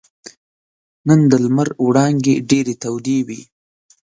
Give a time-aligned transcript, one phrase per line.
[1.07, 3.41] نن د لمر وړانګې ډېرې تودې وې.